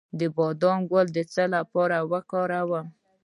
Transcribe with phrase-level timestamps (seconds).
[0.19, 2.87] د بادام ګل د څه لپاره وکاروم؟